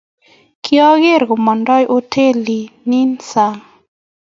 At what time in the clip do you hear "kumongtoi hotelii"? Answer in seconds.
1.29-3.05